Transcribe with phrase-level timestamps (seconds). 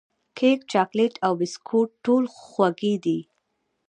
[0.37, 3.19] کیک، چاکلېټ او بسکوټ ټول خوږې دي.